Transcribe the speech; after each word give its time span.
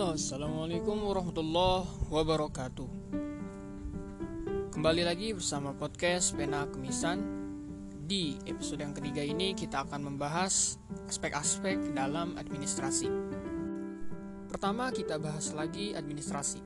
Halo, 0.00 0.16
assalamualaikum 0.16 0.96
warahmatullahi 0.96 1.84
wabarakatuh. 2.08 2.88
Kembali 4.72 5.04
lagi 5.04 5.36
bersama 5.36 5.76
podcast 5.76 6.32
Pena 6.40 6.64
Kemisan. 6.64 7.20
Di 8.08 8.40
episode 8.48 8.80
yang 8.80 8.96
ketiga 8.96 9.20
ini 9.20 9.52
kita 9.52 9.84
akan 9.84 10.08
membahas 10.08 10.80
aspek-aspek 11.04 11.92
dalam 11.92 12.32
administrasi. 12.40 13.12
Pertama 14.48 14.88
kita 14.88 15.20
bahas 15.20 15.52
lagi 15.52 15.92
administrasi. 15.92 16.64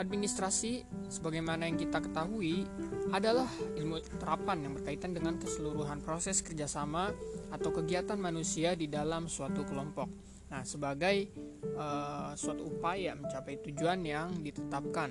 Administrasi, 0.00 0.80
sebagaimana 1.12 1.68
yang 1.68 1.76
kita 1.76 2.00
ketahui, 2.00 2.64
adalah 3.12 3.52
ilmu 3.76 4.00
terapan 4.16 4.64
yang 4.64 4.72
berkaitan 4.80 5.12
dengan 5.12 5.36
keseluruhan 5.36 6.00
proses 6.00 6.40
kerjasama 6.40 7.12
atau 7.52 7.68
kegiatan 7.68 8.16
manusia 8.16 8.72
di 8.72 8.88
dalam 8.88 9.28
suatu 9.28 9.60
kelompok 9.68 10.33
Nah, 10.54 10.62
sebagai 10.62 11.34
uh, 11.74 12.30
suatu 12.38 12.70
upaya 12.70 13.18
mencapai 13.18 13.58
tujuan 13.58 14.06
yang 14.06 14.30
ditetapkan. 14.38 15.10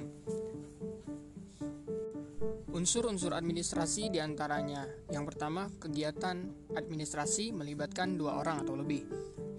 Unsur-unsur 2.71 3.35
administrasi 3.35 4.07
di 4.07 4.23
antaranya 4.23 4.87
yang 5.11 5.27
pertama 5.27 5.67
kegiatan 5.83 6.47
administrasi 6.71 7.51
melibatkan 7.51 8.15
dua 8.15 8.39
orang 8.39 8.63
atau 8.63 8.79
lebih. 8.79 9.03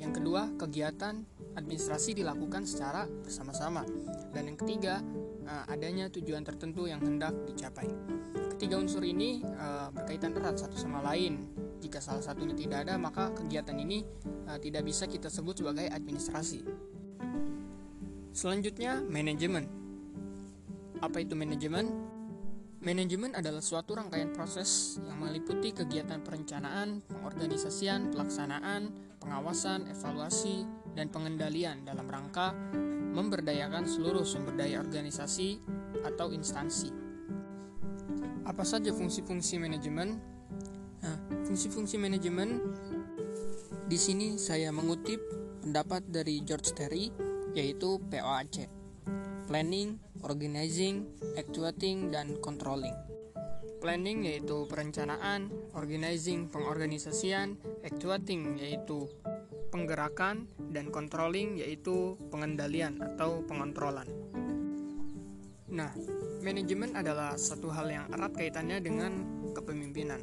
Yang 0.00 0.24
kedua 0.24 0.56
kegiatan 0.56 1.20
administrasi 1.52 2.16
dilakukan 2.16 2.64
secara 2.64 3.04
bersama-sama. 3.04 3.84
Dan 4.32 4.56
yang 4.56 4.58
ketiga 4.58 5.04
uh, 5.44 5.68
adanya 5.68 6.08
tujuan 6.08 6.48
tertentu 6.48 6.88
yang 6.88 7.04
hendak 7.04 7.36
dicapai. 7.44 7.92
Ketiga 8.56 8.80
unsur 8.80 9.04
ini 9.04 9.44
uh, 9.44 9.92
berkaitan 9.92 10.32
erat 10.32 10.56
satu 10.56 10.80
sama 10.80 11.04
lain 11.04 11.63
jika 11.84 12.00
salah 12.00 12.24
satunya 12.24 12.56
tidak 12.56 12.88
ada, 12.88 12.96
maka 12.96 13.28
kegiatan 13.36 13.76
ini 13.76 14.00
uh, 14.48 14.56
tidak 14.56 14.88
bisa 14.88 15.04
kita 15.04 15.28
sebut 15.28 15.60
sebagai 15.60 15.92
administrasi. 15.92 16.64
Selanjutnya, 18.32 19.04
manajemen. 19.04 19.68
Apa 21.04 21.20
itu 21.20 21.36
manajemen? 21.36 21.86
Manajemen 22.84 23.32
adalah 23.32 23.64
suatu 23.64 23.96
rangkaian 23.96 24.32
proses 24.32 25.00
yang 25.00 25.16
meliputi 25.16 25.72
kegiatan 25.72 26.20
perencanaan, 26.20 27.00
pengorganisasian, 27.08 28.12
pelaksanaan, 28.12 28.92
pengawasan, 29.20 29.88
evaluasi, 29.88 30.68
dan 30.92 31.08
pengendalian 31.08 31.84
dalam 31.84 32.04
rangka 32.04 32.52
memberdayakan 33.14 33.88
seluruh 33.88 34.26
sumber 34.26 34.52
daya 34.52 34.84
organisasi 34.84 35.62
atau 36.04 36.28
instansi. 36.34 36.90
Apa 38.44 38.66
saja 38.66 38.92
fungsi-fungsi 38.92 39.56
manajemen? 39.56 40.33
Fungsi-fungsi 41.30 41.96
manajemen 41.96 42.60
di 43.84 43.96
sini 44.00 44.36
saya 44.36 44.72
mengutip 44.72 45.20
pendapat 45.64 46.04
dari 46.08 46.44
George 46.44 46.76
Terry 46.76 47.08
yaitu 47.56 47.96
POAC. 48.12 48.68
Planning, 49.44 50.00
organizing, 50.24 51.04
actuating 51.36 52.08
dan 52.08 52.36
controlling. 52.40 52.96
Planning 53.84 54.24
yaitu 54.24 54.64
perencanaan, 54.64 55.52
organizing 55.76 56.48
pengorganisasian, 56.48 57.60
actuating 57.84 58.56
yaitu 58.56 59.04
penggerakan 59.68 60.48
dan 60.72 60.88
controlling 60.88 61.60
yaitu 61.60 62.16
pengendalian 62.32 62.96
atau 63.04 63.44
pengontrolan. 63.44 64.08
Nah, 65.74 65.90
manajemen 66.40 66.94
adalah 66.94 67.34
satu 67.34 67.68
hal 67.68 67.90
yang 67.90 68.06
erat 68.14 68.32
kaitannya 68.32 68.78
dengan 68.78 69.12
kepemimpinan. 69.52 70.22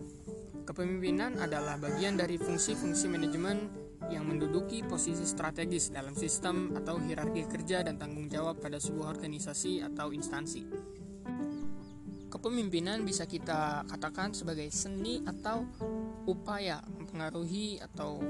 Kepemimpinan 0.62 1.42
adalah 1.42 1.82
bagian 1.82 2.14
dari 2.14 2.38
fungsi-fungsi 2.38 3.10
manajemen 3.10 3.66
yang 4.14 4.30
menduduki 4.30 4.86
posisi 4.86 5.26
strategis 5.26 5.90
dalam 5.90 6.14
sistem 6.14 6.78
atau 6.78 7.02
hierarki 7.02 7.50
kerja 7.50 7.82
dan 7.82 7.98
tanggung 7.98 8.30
jawab 8.30 8.62
pada 8.62 8.78
sebuah 8.78 9.18
organisasi 9.18 9.82
atau 9.82 10.14
instansi. 10.14 10.62
Kepemimpinan 12.32 13.04
bisa 13.04 13.26
kita 13.26 13.84
katakan 13.90 14.32
sebagai 14.38 14.70
seni 14.70 15.20
atau 15.26 15.66
upaya 16.30 16.80
mempengaruhi 16.96 17.82
atau 17.82 18.22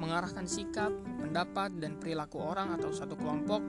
mengarahkan 0.00 0.48
sikap, 0.48 0.90
pendapat, 1.22 1.70
dan 1.78 2.00
perilaku 2.00 2.42
orang 2.42 2.74
atau 2.74 2.90
satu 2.90 3.14
kelompok 3.14 3.62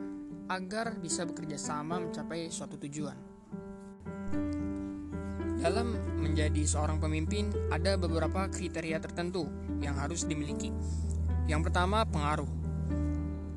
agar 0.49 0.97
bisa 0.97 1.27
bekerja 1.27 1.57
sama 1.59 2.01
mencapai 2.01 2.49
suatu 2.49 2.81
tujuan. 2.81 3.17
Dalam 5.65 5.97
menjadi 6.21 6.61
seorang 6.61 7.01
pemimpin, 7.01 7.49
ada 7.73 7.97
beberapa 7.97 8.45
kriteria 8.53 9.01
tertentu 9.01 9.49
yang 9.81 9.97
harus 9.97 10.29
dimiliki. 10.29 10.69
Yang 11.49 11.73
pertama, 11.73 12.05
pengaruh. 12.05 12.45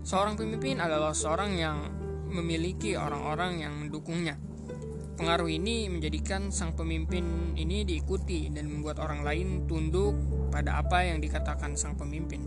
Seorang 0.09 0.41
pemimpin 0.41 0.81
adalah 0.81 1.13
seorang 1.13 1.53
yang 1.61 1.85
memiliki 2.33 2.97
orang-orang 2.97 3.61
yang 3.61 3.77
mendukungnya. 3.77 4.41
Pengaruh 5.21 5.53
ini 5.53 5.93
menjadikan 5.93 6.49
sang 6.49 6.73
pemimpin 6.73 7.53
ini 7.61 7.85
diikuti 7.85 8.49
dan 8.49 8.73
membuat 8.73 9.05
orang 9.05 9.21
lain 9.21 9.69
tunduk 9.69 10.17
pada 10.49 10.81
apa 10.81 11.05
yang 11.05 11.21
dikatakan 11.21 11.77
sang 11.77 11.93
pemimpin. 11.93 12.41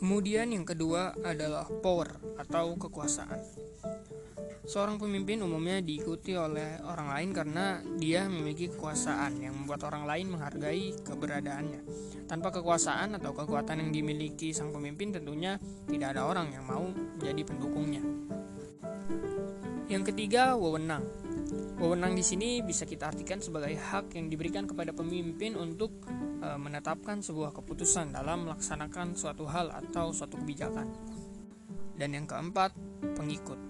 Kemudian 0.00 0.56
yang 0.56 0.64
kedua 0.64 1.12
adalah 1.20 1.68
power 1.68 2.16
atau 2.40 2.80
kekuasaan. 2.80 3.63
Seorang 4.64 4.96
pemimpin 4.96 5.44
umumnya 5.44 5.84
diikuti 5.84 6.32
oleh 6.32 6.80
orang 6.88 7.12
lain 7.12 7.30
karena 7.36 7.84
dia 8.00 8.24
memiliki 8.24 8.72
kekuasaan 8.72 9.36
yang 9.44 9.52
membuat 9.52 9.84
orang 9.92 10.08
lain 10.08 10.32
menghargai 10.32 11.04
keberadaannya. 11.04 11.80
Tanpa 12.24 12.48
kekuasaan 12.48 13.20
atau 13.20 13.36
kekuatan 13.36 13.84
yang 13.84 13.92
dimiliki 13.92 14.56
sang 14.56 14.72
pemimpin 14.72 15.12
tentunya 15.12 15.60
tidak 15.84 16.16
ada 16.16 16.24
orang 16.24 16.48
yang 16.48 16.64
mau 16.64 16.88
menjadi 16.88 17.44
pendukungnya. 17.44 18.00
Yang 19.84 20.16
ketiga, 20.16 20.56
wewenang. 20.56 21.04
Wewenang 21.76 22.16
di 22.16 22.24
sini 22.24 22.64
bisa 22.64 22.88
kita 22.88 23.12
artikan 23.12 23.44
sebagai 23.44 23.76
hak 23.76 24.16
yang 24.16 24.32
diberikan 24.32 24.64
kepada 24.64 24.96
pemimpin 24.96 25.60
untuk 25.60 25.92
e, 26.40 26.48
menetapkan 26.56 27.20
sebuah 27.20 27.52
keputusan 27.52 28.16
dalam 28.16 28.48
melaksanakan 28.48 29.12
suatu 29.12 29.44
hal 29.44 29.68
atau 29.68 30.08
suatu 30.08 30.40
kebijakan. 30.40 30.88
Dan 32.00 32.16
yang 32.16 32.24
keempat, 32.24 32.72
pengikut. 33.12 33.60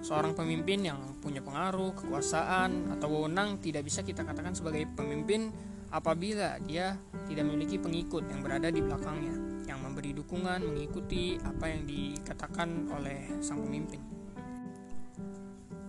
Seorang 0.00 0.34
pemimpin 0.34 0.82
yang 0.82 0.98
punya 1.20 1.44
pengaruh, 1.44 1.94
kekuasaan, 1.94 2.96
atau 2.98 3.06
wewenang 3.12 3.60
tidak 3.62 3.86
bisa 3.86 4.02
kita 4.02 4.26
katakan 4.26 4.56
sebagai 4.56 4.88
pemimpin 4.96 5.52
apabila 5.94 6.58
dia 6.66 6.98
tidak 7.30 7.46
memiliki 7.46 7.78
pengikut 7.78 8.26
yang 8.26 8.42
berada 8.42 8.66
di 8.72 8.82
belakangnya, 8.82 9.34
yang 9.70 9.78
memberi 9.78 10.10
dukungan, 10.10 10.66
mengikuti 10.66 11.38
apa 11.38 11.70
yang 11.70 11.86
dikatakan 11.86 12.90
oleh 12.90 13.38
sang 13.38 13.62
pemimpin. 13.62 14.02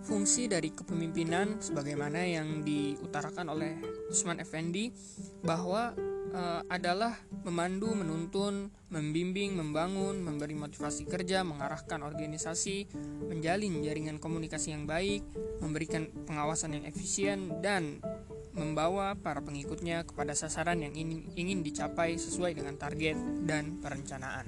Fungsi 0.05 0.45
dari 0.45 0.69
kepemimpinan 0.69 1.57
sebagaimana 1.57 2.21
yang 2.21 2.61
diutarakan 2.61 3.49
oleh 3.49 3.81
Usman 4.13 4.37
Effendi 4.37 4.93
bahwa 5.41 5.97
uh, 6.35 6.61
adalah 6.67 7.15
memandu, 7.47 7.95
menuntun, 7.95 8.69
membimbing, 8.91 9.55
membangun, 9.55 10.19
memberi 10.19 10.53
motivasi 10.53 11.07
kerja, 11.07 11.47
mengarahkan 11.47 12.03
organisasi, 12.03 12.91
menjalin 13.31 13.79
jaringan 13.79 14.19
komunikasi 14.19 14.75
yang 14.75 14.83
baik, 14.83 15.23
memberikan 15.63 16.11
pengawasan 16.27 16.75
yang 16.75 16.85
efisien, 16.85 17.63
dan 17.63 18.03
membawa 18.55 19.15
para 19.19 19.43
pengikutnya 19.43 20.07
kepada 20.07 20.31
sasaran 20.31 20.79
yang 20.79 20.95
ingin, 20.95 21.27
ingin 21.35 21.59
dicapai 21.63 22.15
sesuai 22.15 22.55
dengan 22.55 22.75
target 22.79 23.15
dan 23.43 23.79
perencanaan. 23.83 24.47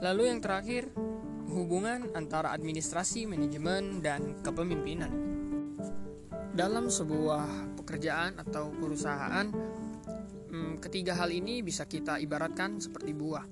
Lalu 0.00 0.22
yang 0.28 0.40
terakhir, 0.40 0.92
hubungan 1.48 2.12
antara 2.16 2.52
administrasi, 2.52 3.28
manajemen, 3.28 4.00
dan 4.00 4.36
kepemimpinan. 4.40 5.12
Dalam 6.54 6.86
sebuah 6.86 7.74
pekerjaan 7.82 8.38
atau 8.38 8.70
perusahaan 8.70 9.42
hmm, 10.54 10.78
ketiga 10.78 11.18
hal 11.18 11.34
ini 11.34 11.66
bisa 11.66 11.82
kita 11.82 12.22
ibaratkan 12.22 12.78
seperti 12.78 13.10
buah 13.10 13.42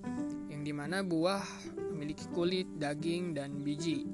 yang 0.46 0.62
di 0.62 0.70
mana 0.70 1.02
buah 1.02 1.42
memiliki 1.90 2.30
kulit, 2.30 2.78
daging, 2.78 3.34
dan 3.34 3.58
biji. 3.58 4.06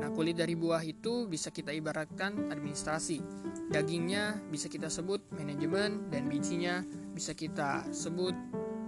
Nah 0.00 0.08
kulit 0.16 0.40
dari 0.40 0.56
buah 0.56 0.80
itu 0.80 1.28
bisa 1.28 1.52
kita 1.52 1.68
ibaratkan 1.68 2.48
administrasi. 2.48 3.20
Dagingnya 3.68 4.40
bisa 4.48 4.72
kita 4.72 4.88
sebut 4.88 5.20
manajemen 5.36 6.08
dan 6.08 6.24
bijinya 6.32 6.80
bisa 7.12 7.36
kita 7.36 7.92
sebut 7.92 8.32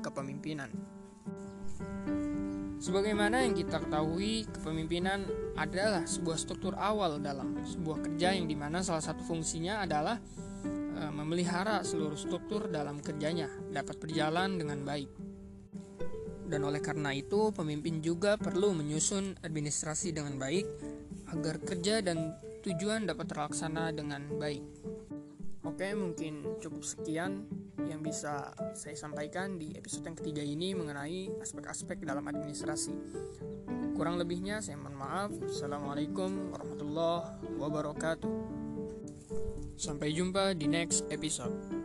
kepemimpinan 0.00 0.72
Sebagaimana 2.82 3.46
yang 3.46 3.54
kita 3.54 3.78
ketahui, 3.78 4.42
kepemimpinan 4.50 5.22
adalah 5.54 6.02
sebuah 6.02 6.34
struktur 6.34 6.74
awal 6.74 7.22
dalam 7.22 7.62
sebuah 7.62 8.02
kerja 8.10 8.34
yang 8.34 8.50
di 8.50 8.58
mana 8.58 8.82
salah 8.82 9.06
satu 9.06 9.22
fungsinya 9.22 9.86
adalah 9.86 10.18
Eh, 11.02 11.10
memelihara 11.10 11.82
seluruh 11.82 12.14
struktur 12.14 12.70
dalam 12.70 13.02
kerjanya 13.02 13.50
dapat 13.74 13.98
berjalan 13.98 14.54
dengan 14.54 14.86
baik. 14.86 15.10
Dan 16.46 16.62
oleh 16.62 16.78
karena 16.78 17.10
itu, 17.10 17.50
pemimpin 17.50 17.98
juga 17.98 18.38
perlu 18.38 18.70
menyusun 18.70 19.34
administrasi 19.42 20.14
dengan 20.14 20.38
baik 20.38 20.62
agar 21.34 21.58
kerja 21.58 22.06
dan 22.06 22.38
tujuan 22.62 23.10
dapat 23.10 23.34
terlaksana 23.34 23.90
dengan 23.90 24.30
baik. 24.38 24.62
Oke, 25.66 25.90
mungkin 25.98 26.60
cukup 26.62 26.86
sekian 26.86 27.50
yang 27.88 28.00
bisa 28.02 28.54
saya 28.74 28.94
sampaikan 28.94 29.58
di 29.58 29.74
episode 29.74 30.06
yang 30.06 30.18
ketiga 30.18 30.42
ini 30.44 30.74
mengenai 30.76 31.32
aspek-aspek 31.42 32.02
dalam 32.04 32.26
administrasi. 32.28 32.94
Kurang 33.92 34.18
lebihnya 34.18 34.62
saya 34.62 34.78
mohon 34.78 34.96
maaf. 34.98 35.30
Assalamualaikum 35.46 36.54
warahmatullahi 36.54 37.58
wabarakatuh. 37.58 38.34
Sampai 39.76 40.14
jumpa 40.14 40.54
di 40.54 40.70
next 40.70 41.06
episode. 41.10 41.81